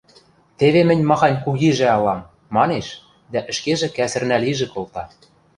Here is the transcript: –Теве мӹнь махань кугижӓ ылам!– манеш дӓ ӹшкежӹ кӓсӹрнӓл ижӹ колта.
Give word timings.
–Теве 0.57 0.81
мӹнь 0.89 1.07
махань 1.09 1.41
кугижӓ 1.43 1.87
ылам!– 1.99 2.29
манеш 2.55 2.87
дӓ 3.31 3.39
ӹшкежӹ 3.51 3.87
кӓсӹрнӓл 3.97 4.43
ижӹ 4.51 4.67
колта. 4.73 5.03